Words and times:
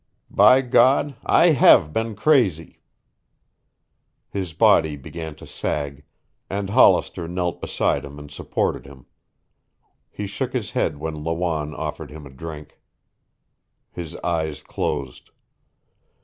By 0.31 0.61
God, 0.61 1.15
I 1.23 1.51
have 1.51 1.93
been 1.93 2.15
crazy." 2.15 2.79
His 4.31 4.51
body 4.51 4.95
began 4.95 5.35
to 5.35 5.45
sag, 5.45 6.03
and 6.49 6.71
Hollister 6.71 7.27
knelt 7.27 7.61
beside 7.61 8.03
him 8.03 8.17
and 8.17 8.31
supported 8.31 8.87
him. 8.87 9.05
He 10.09 10.25
shook 10.25 10.53
his 10.53 10.71
head 10.71 10.97
when 10.97 11.23
Lawanne 11.23 11.75
offered 11.75 12.09
him 12.09 12.25
a 12.25 12.31
drink. 12.31 12.79
His 13.91 14.15
eyes 14.23 14.63
closed. 14.63 15.29